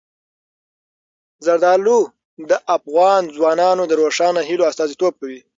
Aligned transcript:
زردالو 1.45 1.99
د 2.49 2.51
افغان 2.77 3.23
ځوانانو 3.35 3.83
د 3.87 3.91
روښانه 4.01 4.41
هیلو 4.49 4.63
استازیتوب 4.71 5.13
کوي. 5.21 5.39